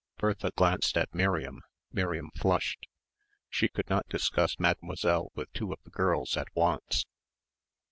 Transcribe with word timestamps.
Bertha 0.17 0.49
glanced 0.55 0.97
at 0.97 1.13
Miriam. 1.13 1.61
Miriam 1.91 2.31
flushed. 2.35 2.87
She 3.51 3.67
could 3.69 3.87
not 3.87 4.07
discuss 4.09 4.57
Mademoiselle 4.59 5.31
with 5.35 5.53
two 5.53 5.71
of 5.71 5.77
the 5.83 5.91
girls 5.91 6.35
at 6.35 6.47
once. 6.55 7.05